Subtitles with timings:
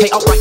[0.00, 0.40] Okay, alright.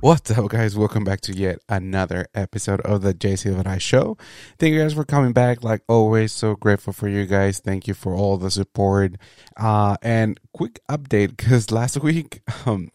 [0.00, 0.76] What's up, guys?
[0.76, 4.18] Welcome back to yet another episode of the JC and I Show.
[4.58, 5.64] Thank you guys for coming back.
[5.64, 7.60] Like always, so grateful for you guys.
[7.60, 9.14] Thank you for all the support.
[9.56, 12.90] Uh, and quick update because last week, um,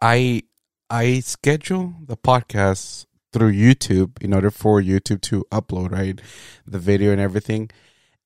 [0.00, 0.44] I
[0.88, 6.18] I schedule the podcast through YouTube in order for YouTube to upload right
[6.66, 7.68] the video and everything,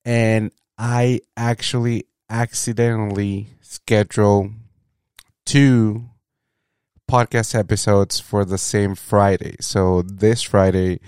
[0.04, 4.50] and I actually accidentally schedule
[5.46, 6.10] two
[7.10, 9.56] podcast episodes for the same Friday.
[9.60, 11.00] So this Friday,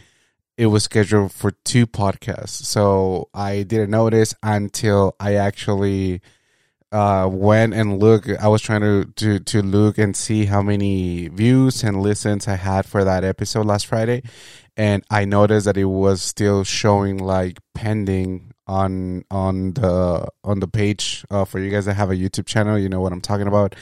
[0.56, 2.64] it was scheduled for two podcasts.
[2.64, 6.22] So I didn't notice until I actually
[6.92, 8.28] uh, went and look.
[8.28, 12.56] I was trying to, to to look and see how many views and listens I
[12.56, 14.22] had for that episode last Friday,
[14.76, 20.68] and I noticed that it was still showing like pending on on the on the
[20.68, 22.78] page uh, for you guys that have a YouTube channel.
[22.78, 23.74] You know what I'm talking about,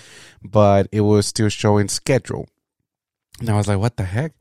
[0.42, 2.48] but it was still showing schedule,
[3.38, 4.32] and I was like, "What the heck?"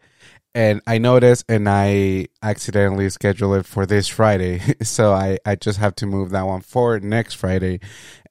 [0.56, 5.80] And I noticed, and I accidentally scheduled it for this Friday, so I I just
[5.80, 7.82] have to move that one forward next Friday,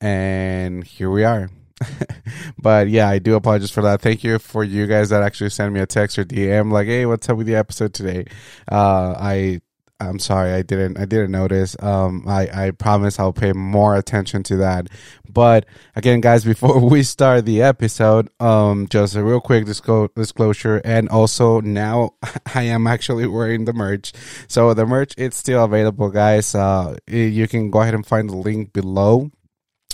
[0.00, 1.50] and here we are.
[2.58, 4.00] but yeah, I do apologize for that.
[4.00, 7.04] Thank you for you guys that actually send me a text or DM like, "Hey,
[7.04, 8.24] what's up with the episode today?"
[8.72, 9.60] Uh, I
[9.98, 11.74] I'm sorry, I didn't I didn't notice.
[11.80, 14.88] Um, I I promise I'll pay more attention to that.
[15.28, 20.82] But again, guys, before we start the episode, um, just a real quick disclo- disclosure,
[20.84, 22.10] and also now
[22.54, 24.12] I am actually wearing the merch.
[24.48, 26.54] So the merch it's still available, guys.
[26.54, 29.30] Uh, you can go ahead and find the link below.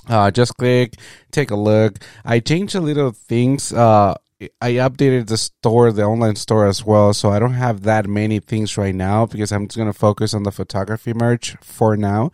[0.08, 0.95] Uh, just click,
[1.30, 1.98] take a look.
[2.25, 3.73] I changed a little things.
[3.73, 4.17] Uh,
[4.60, 8.40] I updated the store, the online store as well, so I don't have that many
[8.40, 12.30] things right now because I'm just gonna focus on the photography merch for now.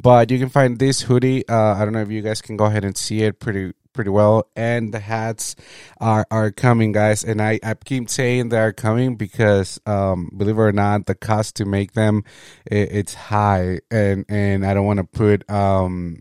[0.00, 1.46] But you can find this hoodie.
[1.48, 4.10] Uh, I don't know if you guys can go ahead and see it pretty pretty
[4.10, 5.56] well, and the hats
[6.00, 7.24] are are coming, guys.
[7.24, 11.14] And I I keep saying they are coming because, um, believe it or not, the
[11.14, 12.24] cost to make them
[12.70, 16.20] it, it's high, and and I don't want to put um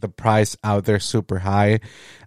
[0.00, 1.80] the price out there super high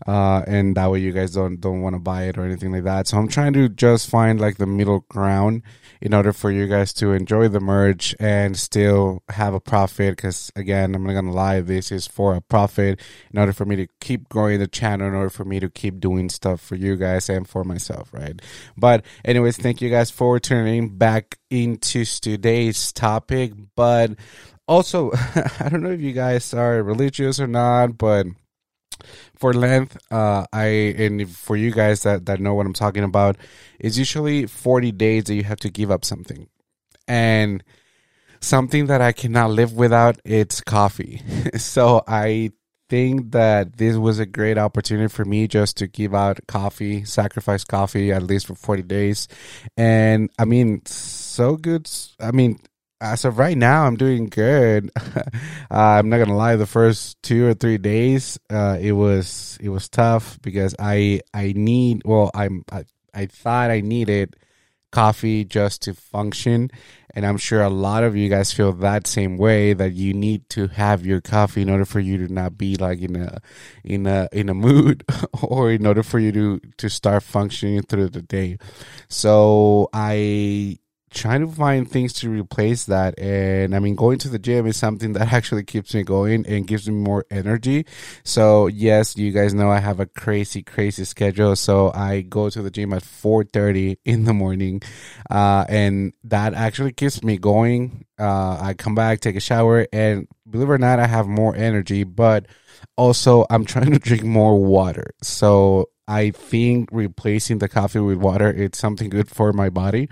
[0.07, 2.83] uh and that way you guys don't don't want to buy it or anything like
[2.83, 3.07] that.
[3.07, 5.63] So i'm trying to just find like the middle ground
[6.01, 10.51] in order for you guys to enjoy the merch and still have a profit because
[10.55, 12.99] again i'm not gonna lie this is for a profit
[13.31, 15.99] in order for me to keep growing the channel in order for me to keep
[15.99, 18.41] doing stuff for you guys and for myself right?
[18.77, 24.11] But anyways thank you guys for tuning back into today's topic but
[24.71, 25.11] also,
[25.59, 28.25] I don't know if you guys are religious or not, but
[29.35, 30.65] for Lent, uh, I
[30.97, 33.35] and for you guys that that know what I'm talking about,
[33.79, 36.47] it's usually 40 days that you have to give up something,
[37.05, 37.63] and
[38.39, 41.21] something that I cannot live without it's coffee.
[41.57, 42.51] so I
[42.87, 47.63] think that this was a great opportunity for me just to give out coffee, sacrifice
[47.63, 49.27] coffee at least for 40 days.
[49.77, 51.89] And I mean, so good.
[52.19, 52.59] I mean,
[53.01, 54.91] as of right now, I'm doing good.
[55.15, 55.23] uh,
[55.71, 56.55] I'm not gonna lie.
[56.55, 61.53] The first two or three days, uh, it was it was tough because I I
[61.55, 64.35] need well I'm I, I thought I needed
[64.91, 66.69] coffee just to function,
[67.15, 70.47] and I'm sure a lot of you guys feel that same way that you need
[70.49, 73.41] to have your coffee in order for you to not be like in a
[73.83, 75.03] in a in a mood
[75.41, 78.59] or in order for you to to start functioning through the day.
[79.07, 80.77] So I
[81.11, 83.19] trying to find things to replace that.
[83.19, 86.65] And i mean going to the gym is something that actually keeps me going and
[86.65, 87.85] gives me more energy.
[88.23, 91.55] So yes you guys know i have a crazy crazy schedule.
[91.55, 94.81] So i go to the gym at 4.30 in the morning
[95.29, 98.05] uh, and that actually keeps me going.
[98.17, 101.55] Uh, i come back take a shower and believe it or not i have more
[101.55, 102.45] energy but
[102.97, 105.11] also i'm trying to drink more water.
[105.21, 110.09] So I think replacing the coffee with water it's something good for my body.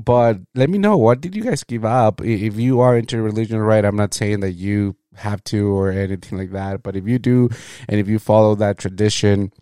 [0.00, 2.20] But let me know what did you guys give up?
[2.20, 3.84] If you are into religion, right?
[3.84, 7.48] I'm not saying that you have to or anything like that, but if you do,
[7.88, 9.52] and if you follow that tradition,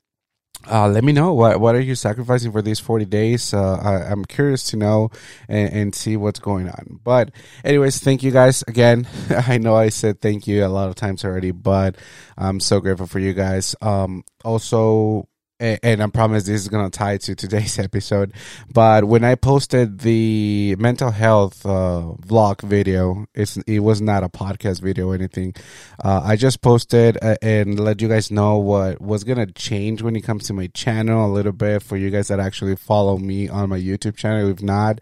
[0.70, 4.10] uh, let me know what what are you sacrificing for these 40 days uh, I,
[4.10, 5.10] am curious to know
[5.48, 7.30] and, and, see what's going on but
[7.64, 11.24] anyways thank you guys again i know i said thank you a lot of times
[11.24, 11.96] already but
[12.36, 17.16] i'm so grateful for you guys um, also and, I promise this is gonna tie
[17.18, 18.32] to today's episode.
[18.72, 24.28] But when I posted the mental health uh, vlog video, it's it was not a
[24.28, 25.54] podcast video or anything.
[26.02, 30.16] Uh, I just posted uh, and let you guys know what was gonna change when
[30.16, 33.48] it comes to my channel a little bit for you guys that actually follow me
[33.48, 34.50] on my YouTube channel.
[34.50, 35.00] If not,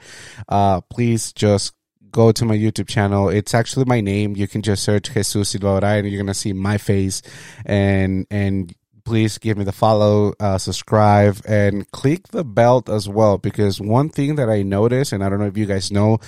[0.49, 1.75] uh, please just
[2.13, 3.29] go to my YouTube channel.
[3.29, 4.37] It's actually my name.
[4.37, 7.23] You can just search Jesus Silva and you're gonna see my face
[7.67, 8.73] and and
[9.05, 13.39] please give me the follow, uh, subscribe, and click the bell as well.
[13.39, 16.19] Because one thing that I noticed, and I don't know if you guys know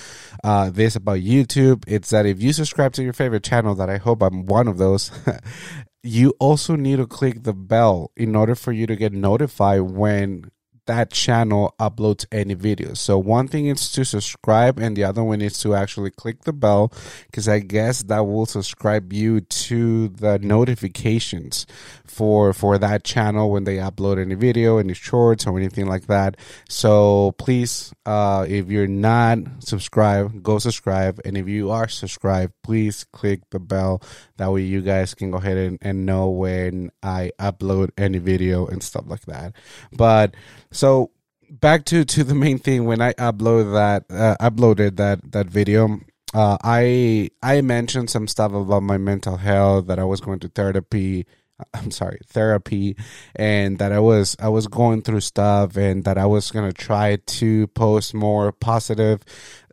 [0.45, 3.97] uh, this about YouTube, it's that if you subscribe to your favorite channel, that I
[3.97, 5.11] hope I'm one of those,
[6.03, 10.51] you also need to click the bell in order for you to get notified when
[10.87, 12.99] that channel uploads any videos.
[12.99, 16.53] So one thing is to subscribe and the other one is to actually click the
[16.53, 16.93] bell
[17.27, 21.67] because I guess that will subscribe you to the notifications
[22.05, 26.37] for for that channel when they upload any video, any shorts or anything like that.
[26.69, 33.05] So please uh if you're not subscribed, go subscribe and if you are subscribed, please
[33.13, 34.03] click the bell.
[34.37, 38.67] That way you guys can go ahead and, and know when I upload any video
[38.67, 39.55] and stuff like that.
[39.93, 40.35] But
[40.77, 41.11] so
[41.51, 46.01] back to to the main thing when I upload that uh, uploaded that that video.
[46.35, 50.49] Uh, I I mentioned some stuff about my mental health that I was going to
[50.49, 51.27] therapy.
[51.73, 52.97] I'm sorry, therapy,
[53.35, 57.17] and that I was I was going through stuff, and that I was gonna try
[57.17, 59.23] to post more positive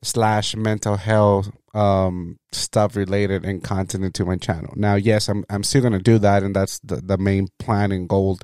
[0.03, 4.73] slash mental health um stuff related and content into my channel.
[4.75, 8.07] Now, yes, I'm I'm still gonna do that, and that's the, the main plan and
[8.07, 8.37] goal.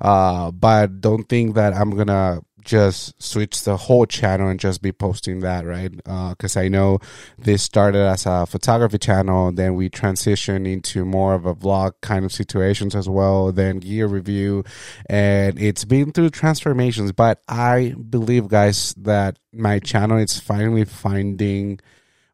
[0.00, 4.92] Uh, but don't think that I'm gonna just switch the whole channel and just be
[4.92, 5.94] posting that, right?
[5.94, 6.98] Because uh, I know
[7.38, 12.24] this started as a photography channel, then we transitioned into more of a vlog kind
[12.24, 14.64] of situations as well, then gear review,
[15.08, 17.12] and it's been through transformations.
[17.12, 21.80] But I believe, guys, that my channel is finally finding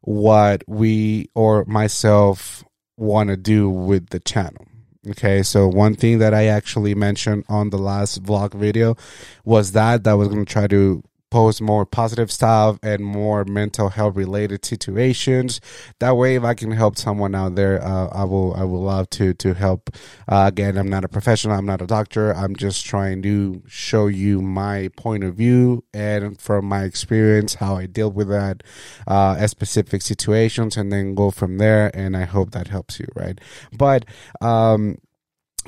[0.01, 2.63] what we or myself
[2.97, 4.65] want to do with the channel.
[5.09, 8.95] Okay, so one thing that I actually mentioned on the last vlog video
[9.43, 13.89] was that that was going to try to post more positive stuff and more mental
[13.89, 15.59] health related situations.
[15.99, 18.53] That way, if I can help someone out there, uh, I will.
[18.53, 19.89] I will love to to help.
[20.27, 21.57] Uh, again, I'm not a professional.
[21.57, 22.33] I'm not a doctor.
[22.35, 27.77] I'm just trying to show you my point of view and from my experience how
[27.77, 28.61] I deal with that
[29.07, 31.89] uh, specific situations, and then go from there.
[31.95, 33.39] And I hope that helps you, right?
[33.71, 34.05] But
[34.41, 34.97] um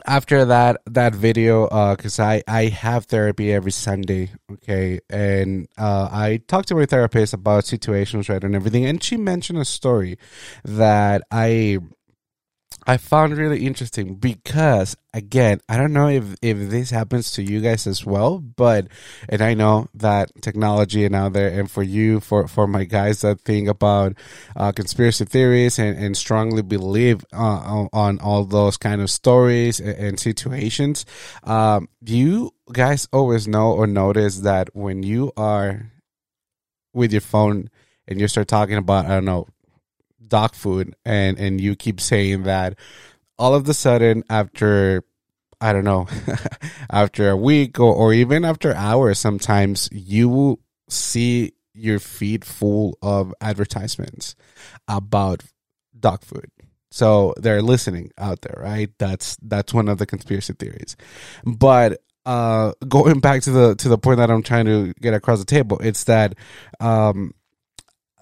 [0.06, 5.00] after that that video uh because i i have therapy every sunday okay?
[5.10, 9.60] And uh i talked to my therapist about situations right and everything and she mentioned
[9.60, 10.18] a story
[10.63, 11.80] that i
[12.85, 17.62] I found really interesting because again, I don't know if if this happens to you
[17.62, 18.88] guys as well, but
[19.30, 23.21] and I know that technology and out there and for you for for my guys
[23.21, 24.15] that think about
[24.56, 29.97] uh, conspiracy theories and, and strongly believe uh, on, all those kind of stories and,
[29.97, 31.06] and situations,
[31.44, 35.91] um, you guys always know or notice that when you are
[36.94, 37.69] with your phone
[38.07, 39.47] and you start talking about I don't know
[40.33, 42.75] dog food and and you keep saying that
[43.38, 45.03] all of the sudden after
[45.62, 46.07] I don't know,
[46.91, 50.59] after a week or, or even after hours, sometimes you
[50.89, 54.35] see your feed full of advertisements
[54.89, 55.44] about
[55.97, 56.51] dog food.
[56.91, 58.89] So they're listening out there, right?
[58.97, 60.97] That's that's one of the conspiracy theories.
[61.45, 65.39] But uh, going back to the to the point that I'm trying to get across
[65.39, 66.36] the table, it's that
[66.79, 67.34] um,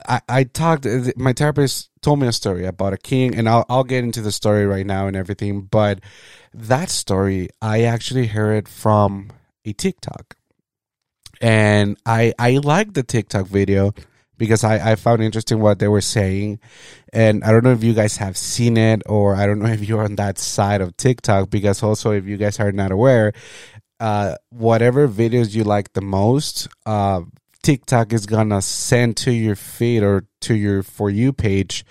[0.07, 3.83] I, I talked my therapist told me a story about a king and I'll, I'll
[3.83, 5.99] get into the story right now and everything but
[6.53, 9.31] that story i actually heard it from
[9.65, 10.35] a tiktok.
[11.39, 13.93] And i i liked the tiktok video
[14.37, 16.59] because I, I found interesting what they were saying.
[17.13, 19.87] And i don't know if you guys have seen it or i don't know if
[19.87, 23.33] you're on that side of tiktok because also if you guys are not aware
[24.01, 27.21] uh, whatever videos you like the most uh,
[27.63, 31.85] TikTok is gonna send to your feed or to your for you page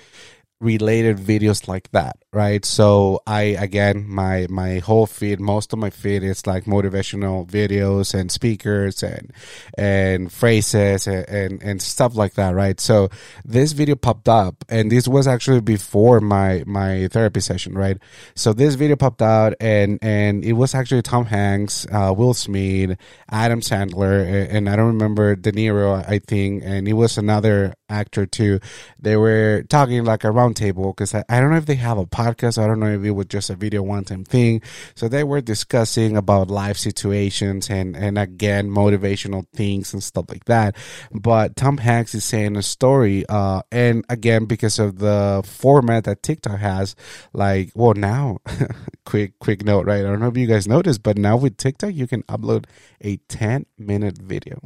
[0.60, 2.64] related videos like that right?
[2.64, 8.14] So i again my my whole feed most of my feed is like motivational videos
[8.14, 9.32] and speakers and
[9.76, 12.78] and phrases and, and, and stuff like that right?
[12.78, 13.08] So
[13.44, 17.98] this video popped up and this was actually before my my therapy session right?
[18.36, 22.96] So this video popped out and and it was actually tom hanks uh, will smith
[23.30, 27.74] adam sandler and, and i don't remember de niro i think and it was another
[27.90, 28.60] actor too.
[28.98, 32.06] They were talking like a roundtable because I, I don't know if they have a
[32.06, 32.62] podcast.
[32.62, 34.62] I don't know if it was just a video one time thing.
[34.94, 40.44] So they were discussing about life situations and, and again, motivational things and stuff like
[40.46, 40.76] that.
[41.12, 46.22] But Tom Hanks is saying a story, uh, and again, because of the format that
[46.22, 46.96] TikTok has,
[47.32, 48.38] like, well, now,
[49.04, 50.00] quick, quick note, right?
[50.00, 52.66] I don't know if you guys noticed, but now with TikTok, you can upload
[53.00, 54.60] a 10 minute video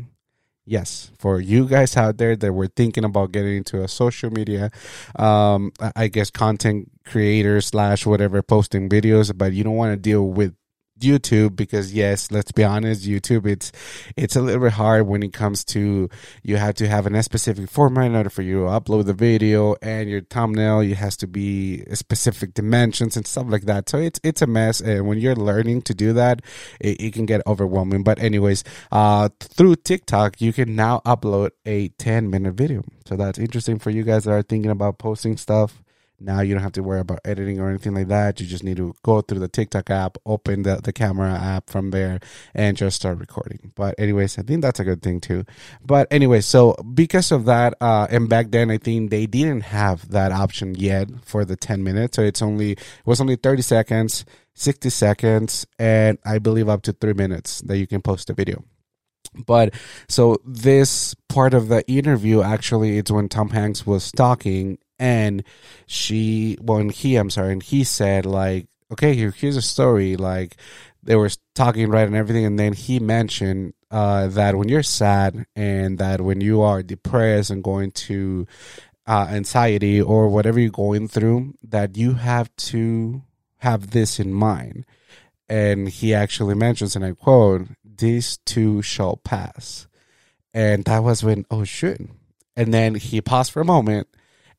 [0.67, 4.71] Yes, for you guys out there that were thinking about getting into a social media,
[5.17, 10.27] um, I guess content creator slash whatever, posting videos, but you don't want to deal
[10.27, 10.55] with
[10.99, 13.73] YouTube because yes, let's be honest, YouTube it's
[14.17, 16.09] it's a little bit hard when it comes to
[16.43, 19.77] you have to have a specific format in order for you to upload the video
[19.83, 23.89] and your thumbnail it has to be specific dimensions and stuff like that.
[23.89, 26.43] So it's it's a mess and when you're learning to do that,
[26.81, 28.03] it, it can get overwhelming.
[28.03, 32.83] But anyways, uh through TikTok you can now upload a 10 minute video.
[33.07, 35.84] So that's interesting for you guys that are thinking about posting stuff
[36.21, 38.41] now you don't have to worry about editing or anything like that.
[38.41, 41.91] You just need to go through the TikTok app, open the, the camera app from
[41.91, 42.21] there,
[42.55, 43.73] and just start recording.
[43.75, 45.45] But anyways, I think that's a good thing too.
[45.85, 50.09] But anyway, so because of that, uh, and back then I think they didn't have
[50.11, 52.17] that option yet for the 10 minutes.
[52.17, 56.93] So it's only, it was only 30 seconds, 60 seconds, and I believe up to
[56.93, 58.65] three minutes that you can post a video.
[59.47, 59.75] But
[60.09, 65.43] so this part of the interview actually it's when Tom Hanks was talking and
[65.87, 70.57] she when he I'm sorry and he said like okay here here's a story like
[71.03, 75.47] they were talking right and everything and then he mentioned uh, that when you're sad
[75.55, 78.47] and that when you are depressed and going to
[79.07, 83.23] uh, anxiety or whatever you're going through that you have to
[83.59, 84.85] have this in mind.
[85.49, 89.87] And he actually mentions and I quote these two shall pass.
[90.53, 92.01] And that was when oh shit.
[92.57, 94.09] And then he paused for a moment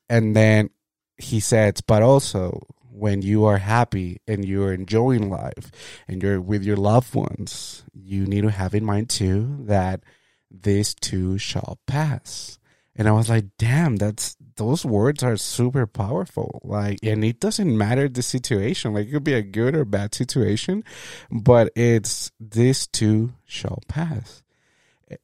[0.10, 0.70] and then
[1.18, 5.72] he says, but also when you are happy and you're enjoying life
[6.08, 10.02] and you're with your loved ones, you need to have in mind too that
[10.50, 12.58] this too shall pass.
[12.96, 16.62] And I was like, damn, that's those words are super powerful.
[16.64, 18.94] Like, and it doesn't matter the situation.
[18.94, 20.86] Like, it could be a good or bad situation,
[21.30, 24.45] but it's this too shall pass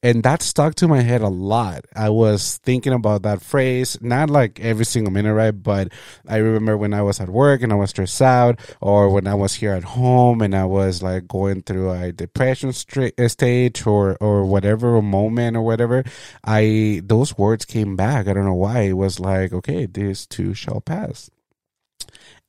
[0.03, 1.85] and that stuck to my head a lot.
[1.95, 5.51] I was thinking about that phrase, not like every single minute, right?
[5.51, 5.91] But
[6.27, 9.33] I remember when I was at work and I was stressed out, or when I
[9.33, 12.73] was here at home and I was like going through a depression
[13.17, 16.03] eh, stage or or whatever moment or whatever.
[16.43, 18.27] I those words came back.
[18.27, 18.81] I don't know why.
[18.81, 21.29] It was like, okay, this too shall pass.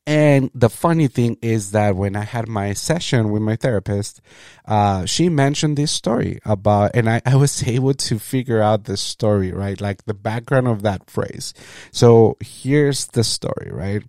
[0.04, 4.20] And the funny thing is that when I had my session with my therapist,
[4.66, 8.96] uh, she mentioned this story about, and I, I was able to figure out the
[8.96, 9.80] story, right?
[9.80, 11.54] Like the background of that phrase.
[11.92, 14.02] So here's the story, right?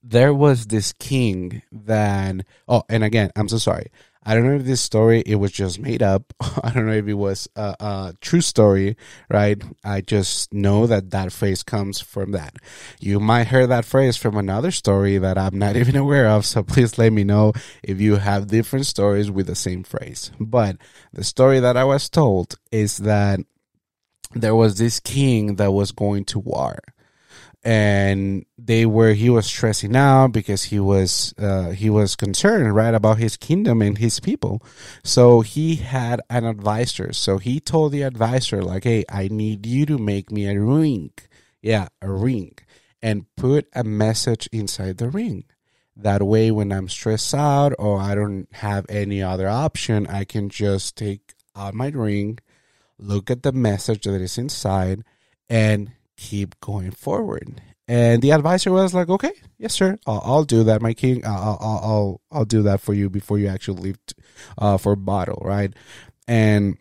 [0.00, 2.36] There was this king that,
[2.68, 3.90] oh, and again, I'm so sorry.
[4.24, 6.32] I don't know if this story it was just made up.
[6.62, 8.96] I don't know if it was a, a, true story,
[9.28, 9.62] right?
[9.84, 12.56] I just know that that phrase comes from that.
[13.00, 16.46] You might hear that phrase from another story that I'm not even aware of.
[16.46, 17.52] So please let me know
[17.82, 20.30] if you have different stories with the same phrase.
[20.38, 20.76] But
[21.12, 23.40] the story that I was told is that
[24.34, 26.78] there was this king that was going to war
[27.64, 32.94] and they were he was stressing out because he was uh, he was concerned right
[32.94, 34.62] about his kingdom and his people.
[35.04, 37.12] So he had an advisor.
[37.12, 41.12] So he told the advisor like hey i need you to make me a ring.
[41.60, 42.54] Yeah a ring.
[43.00, 45.44] And put a message inside the ring.
[45.94, 50.48] That way when i'm stressed out or i don't have any other option i can
[50.48, 52.38] just take out my ring
[52.98, 55.04] look at the message that is inside
[55.50, 57.60] and keep going forward.
[57.88, 61.26] And the advisor was like, "Okay, yes, sir, I'll, I'll do that, my king.
[61.26, 63.98] I'll, I'll, I'll, I'll do that for you before you actually leave
[64.56, 65.74] uh, for battle, right?"
[66.28, 66.78] And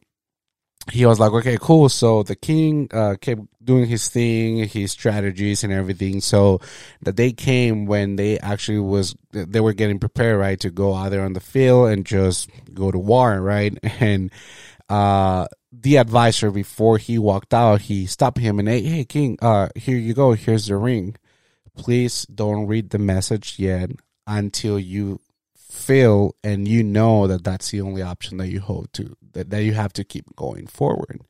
[0.91, 5.63] he was like, "Okay, cool." So the king uh, kept doing his thing, his strategies
[5.63, 6.21] and everything.
[6.21, 6.59] So
[7.01, 11.09] the day came when they actually was they were getting prepared, right, to go out
[11.09, 14.31] there on the field and just go to war, right, and
[14.89, 19.69] uh the advisor before he walked out, he stopped him and hey, hey King, uh,
[19.75, 20.33] here you go.
[20.33, 21.15] Here's the ring.
[21.75, 23.91] Please don't read the message yet
[24.27, 25.21] until you
[25.55, 29.63] feel and you know that that's the only option that you hold to that, that
[29.63, 31.21] you have to keep going forward.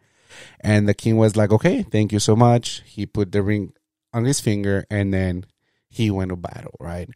[0.59, 2.81] And the king was like, okay, thank you so much.
[2.85, 3.73] He put the ring
[4.13, 5.45] on his finger and then
[5.87, 7.09] he went to battle, right?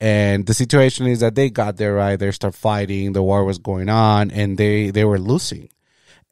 [0.00, 2.16] And the situation is that they got there, right?
[2.16, 3.12] They start fighting.
[3.12, 5.68] The war was going on and they, they were losing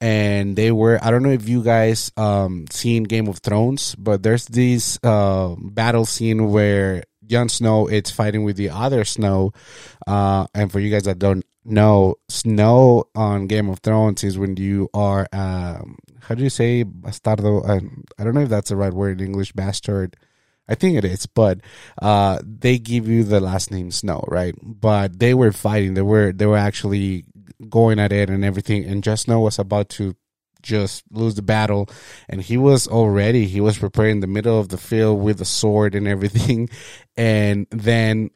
[0.02, 4.22] and they were I don't know if you guys um seen Game of Thrones, but
[4.22, 9.52] there's this uh, battle scene where Jon Snow it's fighting with the other Snow,
[10.08, 14.56] uh, and for you guys that don't know, Snow on Game of Thrones is when
[14.56, 17.64] you are um, how do you say bastardo?
[17.64, 17.76] I,
[18.20, 20.16] I don't know if that's the right word in English, bastard.
[20.68, 21.60] I think it is, but
[22.00, 24.54] uh, they give you the last name Snow, right?
[24.62, 25.94] But they were fighting.
[25.94, 27.24] They were they were actually
[27.68, 28.84] going at it and everything.
[28.84, 30.16] And Snow was about to
[30.62, 31.88] just lose the battle.
[32.28, 35.94] And he was already, he was preparing the middle of the field with a sword
[35.94, 36.68] and everything.
[37.14, 38.30] And then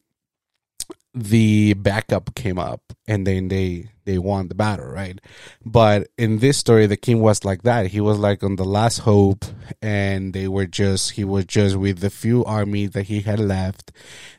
[1.17, 5.19] the backup came up and then they they won the battle right
[5.65, 8.99] but in this story the king was like that he was like on the last
[8.99, 9.47] hope
[9.81, 13.93] and they were just he was just with the few army that he had left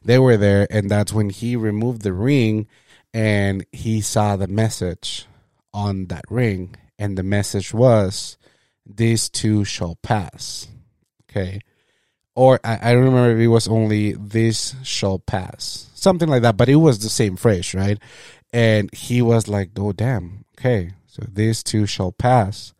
[0.06, 2.68] they were there and that's when he removed the ring
[3.18, 5.26] and he saw the message
[5.74, 8.38] on that ring and the message was
[8.86, 10.68] these two shall pass.
[11.24, 11.62] Okay.
[12.36, 15.90] Or I, I don't remember if it was only this shall pass.
[15.96, 17.98] Something like that but it was the same phrase right?
[18.54, 20.46] And he was like oh damn.
[20.60, 20.92] Okay.
[21.08, 22.76] So these two shall pass.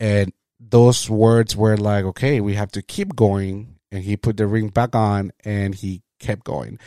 [0.00, 3.76] And those words were like okay we have to keep going.
[3.92, 6.78] And he put the ring back on and he kept going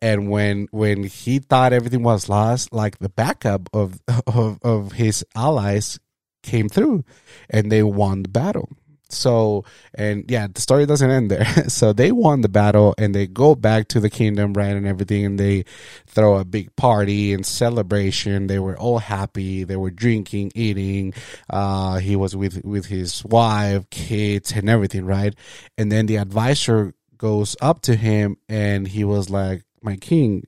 [0.00, 5.24] and when when he thought everything was lost like the backup of of, of his
[5.34, 5.98] allies
[6.42, 7.04] came through
[7.50, 8.68] and they won the battle
[9.08, 11.44] so, and yeah, the story doesn't end there.
[11.68, 14.76] so they won the battle and they go back to the kingdom, right?
[14.76, 15.24] And everything.
[15.24, 15.64] And they
[16.06, 18.48] throw a big party and celebration.
[18.48, 19.64] They were all happy.
[19.64, 21.14] They were drinking, eating.
[21.48, 25.34] Uh, he was with, with his wife, kids and everything, right?
[25.78, 30.44] And then the advisor goes up to him and he was like, my king,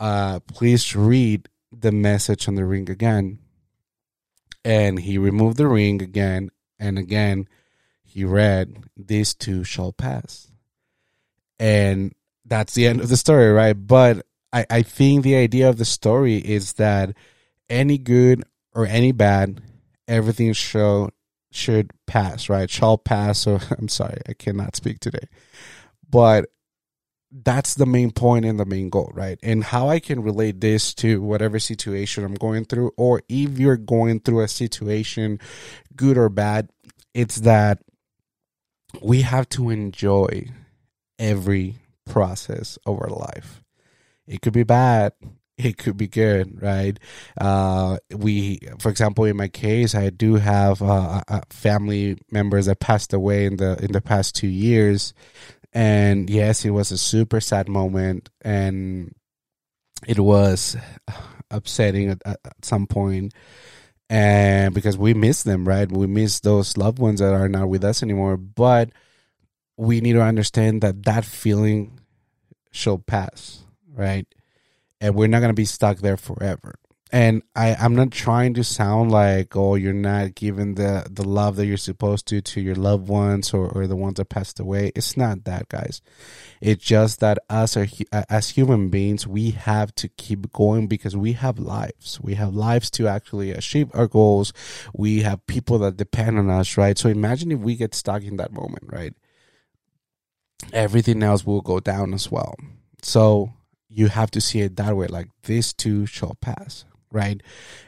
[0.00, 3.38] uh, please read the message on the ring again.
[4.64, 7.48] And he removed the ring again and again
[8.02, 10.50] he read, These two shall pass.
[11.58, 13.74] And that's the end of the story, right?
[13.74, 17.14] But I, I think the idea of the story is that
[17.68, 18.44] any good
[18.74, 19.60] or any bad,
[20.06, 21.10] everything show
[21.50, 22.68] should pass, right?
[22.70, 23.40] Shall pass.
[23.40, 25.28] So I'm sorry, I cannot speak today.
[26.08, 26.46] But
[27.30, 29.38] that's the main point and the main goal, right?
[29.42, 33.76] And how I can relate this to whatever situation I'm going through, or if you're
[33.76, 35.38] going through a situation,
[35.94, 36.70] good or bad,
[37.12, 37.82] it's that
[39.02, 40.48] we have to enjoy
[41.18, 43.62] every process of our life.
[44.26, 45.12] It could be bad,
[45.58, 46.98] it could be good, right?
[47.40, 53.12] Uh, we, for example, in my case, I do have uh, family members that passed
[53.12, 55.14] away in the in the past two years,
[55.72, 59.14] and yes, it was a super sad moment, and
[60.06, 60.76] it was
[61.50, 63.32] upsetting at, at some point
[64.10, 65.90] and because we miss them, right?
[65.90, 68.36] We miss those loved ones that are not with us anymore.
[68.36, 68.90] But
[69.76, 72.00] we need to understand that that feeling
[72.70, 74.26] shall pass, right?
[75.00, 76.74] And we're not going to be stuck there forever
[77.10, 81.56] and I, I'm not trying to sound like, oh, you're not giving the, the love
[81.56, 84.92] that you're supposed to to your loved ones or, or the ones that passed away.
[84.94, 86.02] It's not that, guys.
[86.60, 87.78] It's just that us
[88.28, 92.20] as human beings, we have to keep going because we have lives.
[92.20, 94.52] We have lives to actually achieve our goals.
[94.92, 96.98] We have people that depend on us, right?
[96.98, 99.14] So imagine if we get stuck in that moment, right?
[100.74, 102.54] Everything else will go down as well.
[103.00, 103.54] So
[103.88, 107.42] you have to see it that way like this too shall pass right?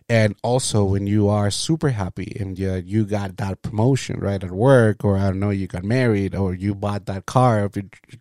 [0.09, 4.51] And also when you are super happy and you, you got that promotion, right, at
[4.51, 7.71] work, or I don't know, you got married, or you bought that car,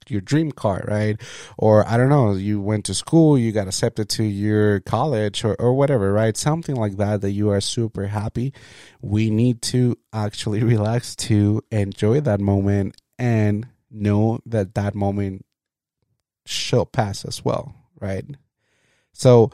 [0.07, 1.19] your dream car, right?
[1.57, 5.55] Or I don't know, you went to school, you got accepted to your college, or,
[5.55, 6.35] or whatever, right?
[6.35, 8.53] Something like that that you are super happy.
[9.01, 15.45] We need to actually relax to enjoy that moment and know that that moment
[16.49, 18.25] shall pass as well, right?
[19.13, 19.51] So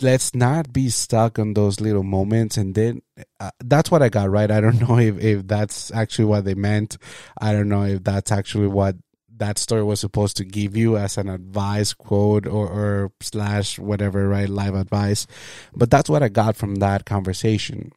[0.00, 2.56] let's not be stuck on those little moments.
[2.56, 3.02] And then
[3.38, 4.50] uh, that's what i got right?
[4.50, 6.98] I don't know if, if that's actually what they meant.
[7.40, 8.96] I don't know if that's actually what
[9.36, 14.28] that story was supposed to give you as an advice quote or, or slash whatever
[14.28, 14.48] right?
[14.48, 15.26] Live advice.
[15.74, 17.92] But that's what i got from that conversation.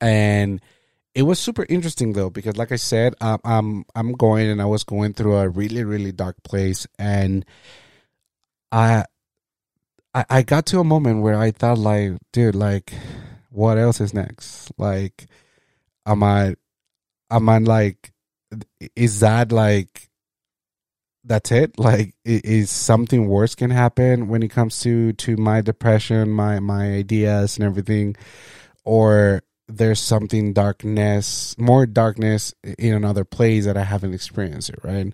[0.00, 0.60] And
[1.14, 4.84] it was super interesting though because like i said i'm i'm going and i was
[4.84, 7.44] going through a really really dark place and
[8.70, 9.04] i
[10.14, 12.92] I, I got to a moment where I thought like, dude, like,
[13.50, 14.72] what else is next?
[14.78, 15.26] Like,
[16.06, 16.54] am I,
[17.30, 18.12] am I like,
[18.94, 20.10] is that like,
[21.24, 21.78] that's it?
[21.78, 26.92] Like, is something worse can happen when it comes to to my depression, my my
[26.92, 28.16] ideas and everything,
[28.84, 35.12] or there's something darkness, more darkness in another place that I haven't experienced it, right?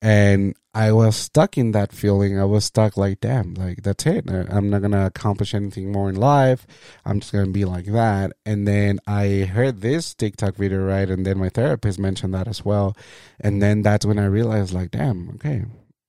[0.00, 2.38] and I was stuck in that feeling.
[2.38, 4.30] I was stuck like, damn, like that's it.
[4.30, 6.66] Uh, I'm not gonna accomplish anything more in life.
[7.04, 8.32] I'm just gonna be like that.
[8.46, 11.08] And then I heard this TikTok video, right?
[11.10, 12.96] And then my therapist mentioned that as well.
[13.40, 15.64] And then that's when I realized, like, damn, okay,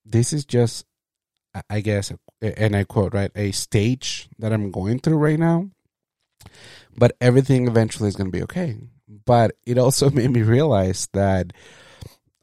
[0.06, 0.86] this is just,
[1.70, 5.70] I guess, and I quote, right, a stage that I'm going through right now.
[7.00, 8.78] But everything eventually is going to be okay.
[9.26, 11.54] But it also made me realize that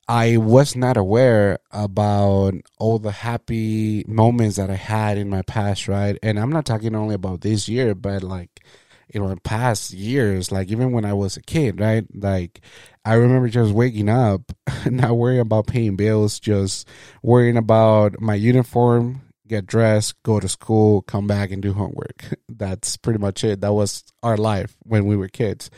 [0.08, 5.88] I was not aware about all the happy moments that I had in my past,
[5.88, 6.16] right?
[6.22, 8.64] And I'm not talking only about this year, but like,
[9.12, 12.04] you know, in past years, like even when I was a kid, right?
[12.14, 12.60] Like,
[13.04, 14.52] I remember just waking up,
[14.86, 16.88] not worrying about paying bills, just
[17.22, 22.34] worrying about my uniform, get dressed, go to school, come back and do homework.
[22.56, 23.60] That's pretty much it.
[23.60, 25.70] That was our life when we were kids.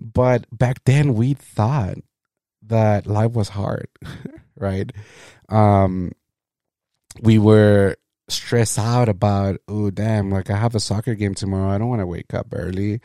[0.00, 1.98] But back then we thought
[2.62, 3.88] that life was hard,
[4.56, 4.90] right?
[5.48, 6.12] Um
[7.20, 7.96] we were
[8.28, 11.70] stressed out about, oh damn, like I have a soccer game tomorrow.
[11.70, 13.00] I don't want to wake up early.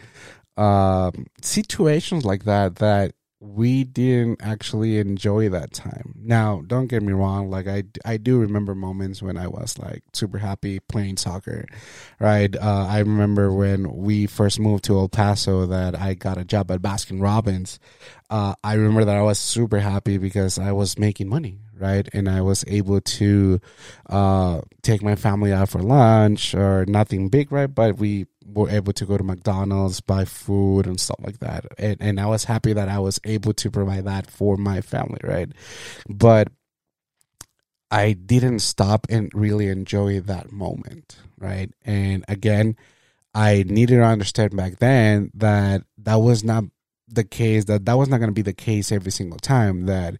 [0.57, 6.15] Um situations like that that we didn't actually enjoy that time.
[6.17, 10.01] Now, don't get me wrong, like I, I do remember moments when I was like
[10.13, 11.65] super happy playing soccer,
[12.19, 12.55] right?
[12.55, 16.71] Uh, I remember when we first moved to El Paso that I got a job
[16.71, 17.79] at Baskin Robbins.
[18.29, 22.07] Uh, I remember that I was super happy because I was making money, right?
[22.13, 23.59] And I was able to
[24.09, 27.67] uh, take my family out for lunch or nothing big, right?
[27.67, 31.65] But we were able to go to McDonald's, buy food and stuff like that.
[31.77, 35.19] And, and I was happy that I was able to provide that for my family,
[35.23, 35.49] right?
[36.07, 36.49] But
[37.91, 41.71] I didn't stop and really enjoy that moment, right?
[41.83, 42.75] And again,
[43.35, 46.65] I needed to understand back then that that was not
[47.07, 50.15] the case, that that was not going to be the case every single time, that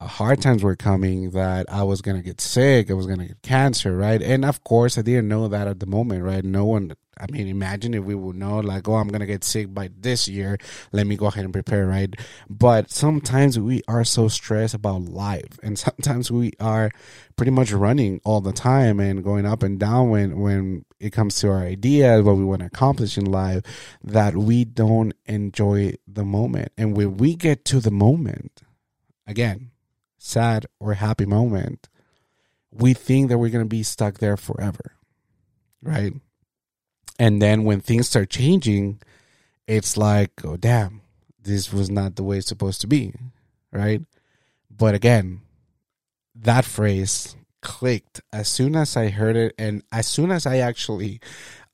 [0.00, 3.26] hard times were coming that I was going to get sick, I was going to
[3.26, 4.20] get cancer, right?
[4.20, 6.44] And of course, I didn't know that at the moment, right?
[6.44, 9.44] No one, I mean, imagine if we would know, like, oh, I'm going to get
[9.44, 10.58] sick by this year.
[10.92, 12.14] Let me go ahead and prepare, right?
[12.50, 16.90] But sometimes we are so stressed about life, and sometimes we are
[17.36, 21.36] pretty much running all the time and going up and down when, when it comes
[21.36, 23.62] to our ideas, what we want to accomplish in life,
[24.02, 26.72] that we don't enjoy the moment.
[26.76, 28.62] And when we get to the moment,
[29.26, 29.70] again,
[30.24, 31.88] sad or happy moment,
[32.72, 34.92] we think that we're going to be stuck there forever.
[35.82, 36.14] Right?
[37.18, 39.00] And then when things start changing,
[39.68, 41.02] it's like, oh, damn,
[41.40, 43.12] this was not the way it's supposed to be.
[43.70, 44.02] Right?
[44.70, 45.42] But again,
[46.34, 51.20] that phrase clicked as soon as I heard it, and as soon as I actually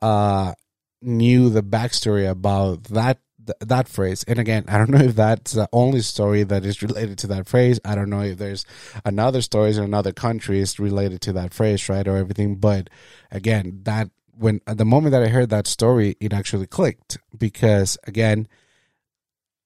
[0.03, 0.55] uh,
[1.01, 4.25] knew the backstory about that th- that phrase.
[4.25, 7.49] And again, I don't know if that's the only story that is related to that
[7.49, 7.81] phrase.
[7.85, 8.65] I don't know if there's
[9.05, 12.57] another stories in other countries related to that phrase, right, or everything.
[12.57, 12.91] But
[13.31, 17.99] again, that when at the moment that I heard that story, it actually clicked because
[18.05, 18.49] again,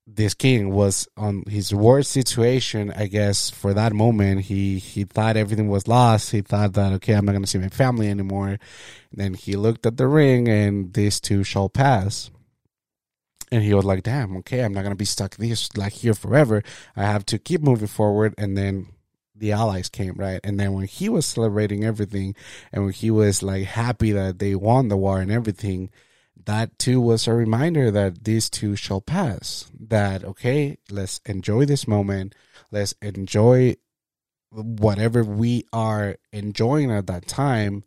[0.07, 4.43] this king was on his worst situation, I guess, for that moment.
[4.43, 6.33] He he thought everything was lost.
[6.33, 8.49] He thought that okay, I'm not gonna see my family anymore.
[8.49, 8.59] And
[9.13, 12.31] then he looked at the ring and this too shall pass
[13.55, 16.63] and he was like, "Damn, okay, I'm not gonna be stuck this like here forever.
[16.97, 18.89] I have to keep moving forward." And then
[19.35, 20.41] the allies came, right?
[20.43, 22.35] And then when he was celebrating everything,
[22.73, 25.91] and when he was like happy that they won the war and everything,
[26.47, 29.71] that too was a reminder that these two shall pass.
[29.79, 32.35] That okay, let's enjoy this moment.
[32.71, 33.77] Let's enjoy
[34.51, 37.85] whatever we are enjoying at that time,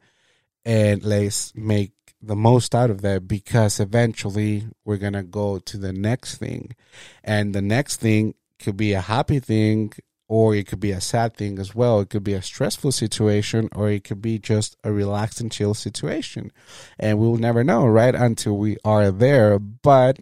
[0.66, 5.78] and let's make the most out of that because eventually we're going to go to
[5.78, 6.76] the next thing.
[7.24, 9.94] And the next thing could be a happy thing
[10.28, 12.02] or it could be a sad thing as well.
[12.02, 15.74] It could be a stressful situation or it could be just a relaxed and chill
[15.74, 16.52] situation.
[17.00, 18.16] And we'll never know, right?
[18.16, 19.60] Until we are there.
[19.60, 20.20] But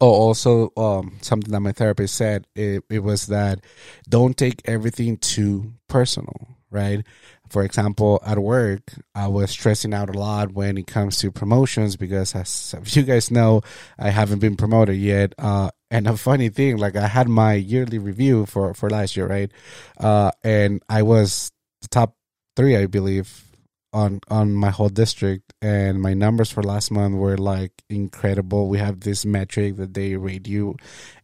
[0.00, 3.60] Oh, also, um, something that my therapist said it, it was that
[4.08, 7.04] don't take everything too personal, right?
[7.48, 11.96] For example, at work, I was stressing out a lot when it comes to promotions
[11.96, 13.62] because, as you guys know,
[13.98, 15.34] I haven't been promoted yet.
[15.38, 19.26] Uh, and a funny thing, like I had my yearly review for for last year,
[19.26, 19.50] right?
[19.98, 21.50] Uh, and I was
[21.82, 22.14] the top
[22.56, 23.49] three, I believe,
[23.92, 28.68] on on my whole district and my numbers for last month were like incredible.
[28.68, 30.76] We have this metric that they rate you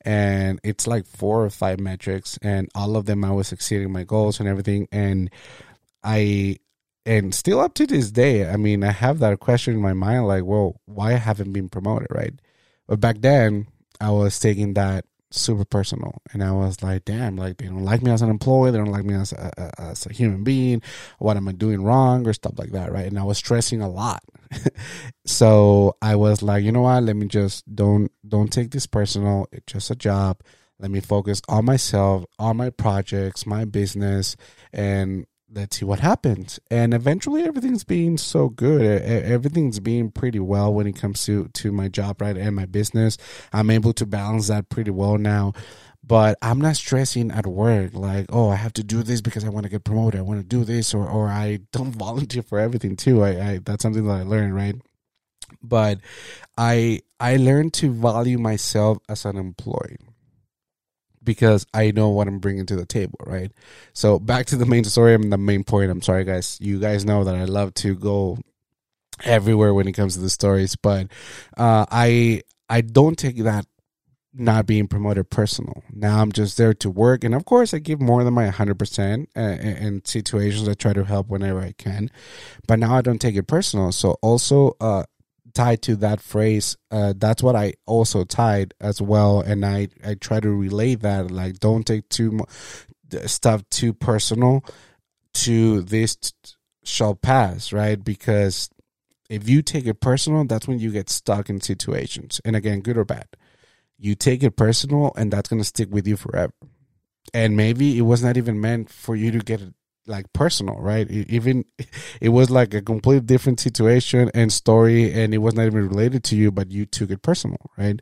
[0.06, 4.04] and it's like four or five metrics and all of them i was exceeding my
[4.04, 5.28] goals and everything and
[6.04, 6.56] i
[7.04, 10.26] and still up to this day i mean i have that question in my mind
[10.26, 12.32] like well why I haven't been promoted right?
[12.86, 13.66] But back then
[14.00, 15.04] i was taking that
[15.40, 16.20] super personal.
[16.32, 18.70] And i was like damn like they don't like me as an employee.
[18.70, 20.82] They don't like me as a, as a human being.
[21.18, 23.06] What am i doing wrong or stuff like that right?
[23.06, 24.22] And i was stressing a lot.
[25.26, 27.02] So i was like you know what?
[27.02, 29.46] Let me just don't don't take this personal.
[29.52, 30.40] It's just a job.
[30.78, 34.36] Let me focus on myself on my projects my business
[34.72, 36.60] and let's see what happens.
[36.70, 39.02] And eventually, everything's being so good.
[39.02, 43.16] Everything's being pretty well when it comes to to my job, right, and my business.
[43.52, 45.54] I'm able to balance that pretty well now.
[46.04, 49.48] But I'm not stressing at work like, oh, I have to do this because I
[49.48, 50.20] want to get promoted.
[50.20, 53.24] I want to do this, or or I don't volunteer for everything too.
[53.24, 54.76] I, I that's something that I learned, right?
[55.62, 56.00] But
[56.56, 59.98] I I learned to value myself as an employee
[61.26, 63.52] because I know what I'm bringing to the table, right?
[63.92, 65.90] So back to the main story and the main point.
[65.90, 66.56] I'm sorry, guys.
[66.62, 68.38] You guys know that I love to go
[69.24, 71.08] everywhere when it comes to the stories, but
[71.58, 73.66] uh, I I don't take that
[74.38, 75.82] not being promoted personal.
[75.90, 78.78] Now I'm just there to work, and of course I give more than my 100
[78.78, 80.68] percent uh, in situations.
[80.68, 82.10] I try to help whenever I can,
[82.66, 83.92] but now I don't take it personal.
[83.92, 85.04] So also, uh,
[85.56, 89.40] tied to that phrase uh, that's what i also tied as well.
[89.40, 92.48] And i i try to relate that like don't take too much
[93.24, 94.62] stuff too personal
[95.32, 96.32] to this t-
[96.84, 98.02] shall pass right?
[98.02, 98.68] Because
[99.30, 102.40] if you take it personal that's when you get stuck in situations.
[102.44, 103.26] And again good or bad
[103.98, 106.52] you take it personal and that's going to stick with you forever.
[107.32, 109.62] And maybe it was not even meant for you to get
[110.06, 111.10] like personal, right?
[111.10, 111.64] Even
[112.20, 116.24] it was like a completely different situation and story, and it was not even related
[116.24, 118.00] to you, but you took it personal, right?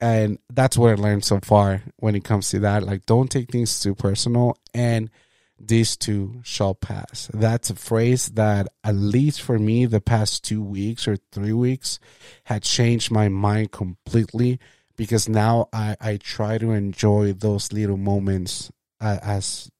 [0.00, 2.82] And that's what I learned so far when it comes to that.
[2.82, 5.10] Like, don't take things too personal, and
[5.58, 7.30] these two shall pass.
[7.32, 11.98] That's a phrase that, at least for me, the past two weeks or three weeks,
[12.44, 14.58] had changed my mind completely
[14.96, 19.70] because now I, I try to enjoy those little moments uh, as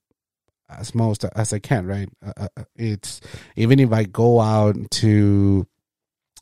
[0.68, 2.08] as most as I can, right?
[2.24, 3.20] Uh, uh, uh, it's
[3.56, 5.66] even if I go out to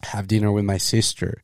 [0.05, 1.43] have dinner with my sister,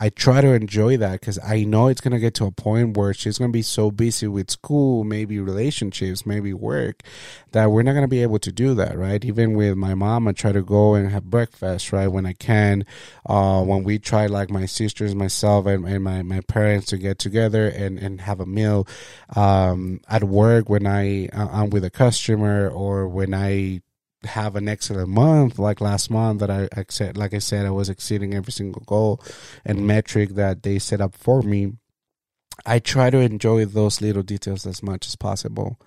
[0.00, 3.12] I try to enjoy that because I know it's gonna get to a point where
[3.12, 7.02] she's gonna be so busy with school, maybe relationships, maybe work,
[7.50, 9.24] that we're not gonna be able to do that, right?
[9.24, 12.86] Even with my mom, I try to go and have breakfast, right, when I can.
[13.26, 17.18] Uh, when we try, like my sisters, myself, and, and my, my parents to get
[17.18, 18.86] together and, and have a meal
[19.34, 23.80] um, at work when I uh, I'm with a customer or when I
[24.24, 27.88] have an excellent month like last month that I said like I said I was
[27.88, 29.22] exceeding every single goal
[29.64, 29.86] and mm-hmm.
[29.86, 31.74] metric that they set up for me.
[32.66, 35.78] I try to enjoy those little details as much as possible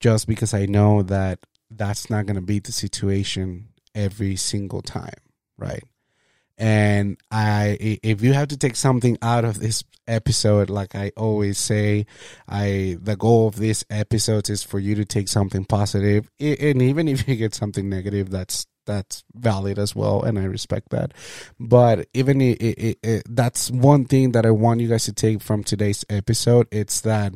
[0.00, 1.38] just because I know that
[1.70, 5.20] that's not going to be the situation every single time
[5.56, 5.84] right
[6.58, 11.56] and I, if you have to take something out of this episode, like I always
[11.56, 12.06] say,
[12.48, 15.64] I, the goal of this episode is for you to take something.
[15.70, 20.24] And even if you get something negative, that's, that's valid as well.
[20.24, 21.14] And I respect that.
[21.60, 25.40] But even it, it, it, that's one thing that I want you guys to take
[25.40, 26.66] from today's episode.
[26.72, 27.34] It's that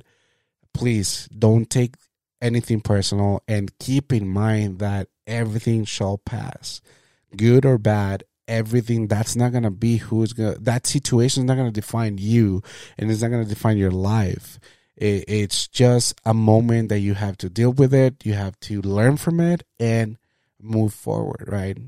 [0.74, 1.94] please don't take
[2.40, 6.80] anything personal and keep in mind that everything shall pass
[7.36, 11.46] good or bad everything that's not going to be who's going to that situation is
[11.46, 12.62] not going to define you
[12.98, 14.58] and it's not going to define your life
[14.96, 18.80] it, it's just a moment that you have to deal with it you have to
[18.82, 20.18] learn from it and
[20.60, 21.78] move forward right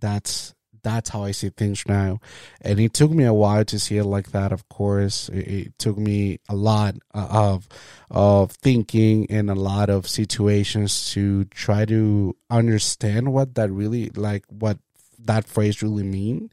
[0.00, 2.20] that's that's how I see things now.
[2.60, 4.52] And it took me a while to see it like that.
[4.52, 7.68] Of course, it, it, took me a lot uh, of
[8.10, 14.44] of thinking and a lot of situations to try to understand what that really like
[14.48, 14.78] what
[15.24, 16.50] that phrase really mean.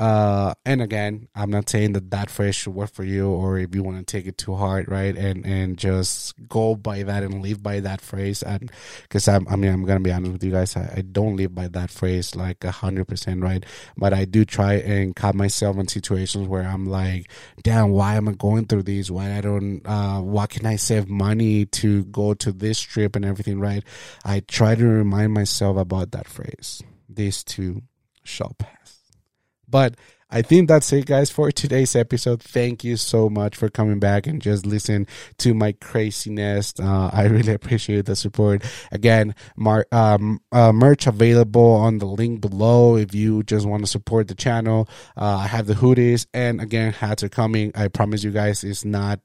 [0.00, 3.74] Uh, and again, I'm not saying that that phrase should work for you, or if
[3.74, 7.42] you want to take it too hard, right, and and just go by that and
[7.42, 8.42] live by that phrase.
[8.42, 11.54] And because I mean, I'm gonna be honest with you guys, I, I don't live
[11.54, 13.62] by that phrase like hundred percent, right.
[13.94, 17.30] But I do try and caught myself in situations where I'm like,
[17.62, 19.10] damn, why am I going through these?
[19.10, 19.82] Why I don't?
[19.84, 23.84] Uh, why can I save money to go to this trip and everything, right?
[24.24, 26.82] I try to remind myself about that phrase.
[27.06, 27.82] These two
[28.24, 28.98] shall pass.
[29.68, 29.94] But
[30.30, 32.40] I think that's it, guys, for today's episode.
[32.40, 36.72] Thank you so much for coming back and just listen to my craziness.
[36.78, 38.62] Uh, I really appreciate the support.
[38.92, 43.88] Again, mar- um, uh, merch available on the link below if you just want to
[43.90, 44.88] support the channel.
[45.16, 47.72] Uh, I have the hoodies, and again, hats are coming.
[47.74, 49.18] I promise you guys, it's not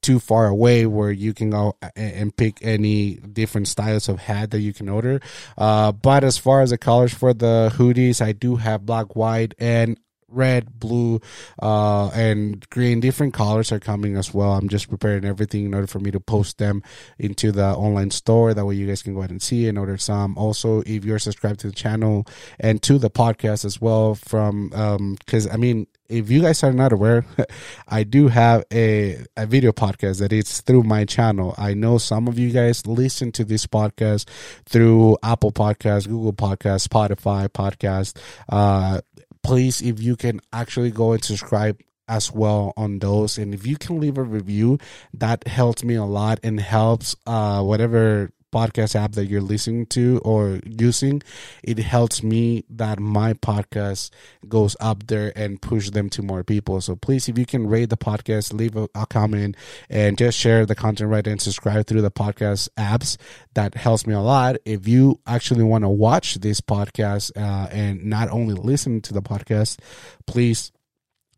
[0.00, 4.60] too far away where you can go and pick any different styles of hat that
[4.60, 5.20] you can order.
[5.58, 9.54] Uh, but as far as the colors for the hoodies, I do have black, white,
[9.58, 11.20] and red, blue,
[11.62, 13.00] uh, and green.
[13.00, 14.52] Different colors are coming as well.
[14.52, 16.82] I'm just preparing everything in order for me to post them
[17.18, 18.54] into the online store.
[18.54, 20.36] That way you guys can go ahead and see and order some.
[20.36, 22.26] Also, if you're subscribed to the channel
[22.58, 26.72] and to the podcast as well from, um, cause I mean, if you guys are
[26.72, 27.24] not aware,
[27.88, 31.54] I do have a, a video podcast that is through my channel.
[31.58, 34.28] I know some of you guys listen to this podcast
[34.66, 38.16] through Apple Podcasts, Google Podcasts, Spotify Podcast.
[38.48, 39.00] Uh,
[39.46, 43.38] please, if you can actually go and subscribe as well on those.
[43.38, 44.78] And if you can leave a review
[45.14, 50.20] that helps me a lot and helps uh whatever podcast app that you're listening to
[50.24, 51.22] or using,
[51.62, 54.10] it helps me that my podcast
[54.48, 56.80] goes up there and push them to more people.
[56.80, 59.56] So please, if you can rate the podcast, leave a, a comment
[59.90, 63.16] and just share the content right and subscribe through the podcast apps.
[63.54, 64.56] That helps me a lot.
[64.64, 69.22] If you actually want to watch this podcast uh, and not only listen to the
[69.22, 69.78] podcast,
[70.26, 70.72] please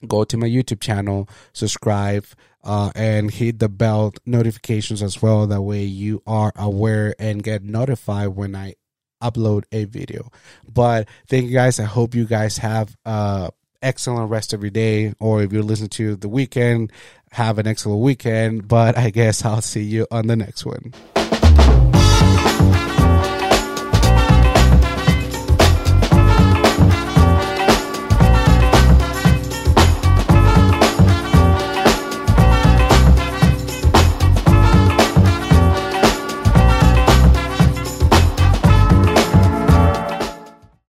[0.07, 2.25] go to my YouTube channel, subscribe,
[2.65, 5.47] uh, and hit the bell notifications as well.
[5.47, 8.75] That way you are aware and get notified when I
[9.23, 10.31] upload a video.
[10.67, 11.81] But thank you guys.
[11.81, 13.51] I hope you guys have a
[13.83, 16.93] excellent rest of your day, or if you're listening to the weekend,
[17.33, 18.69] have an excellent weekend.
[18.69, 20.93] But I guess I'll see you on the next one.